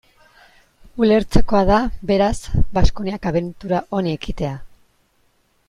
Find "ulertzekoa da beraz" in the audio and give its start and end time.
1.03-2.33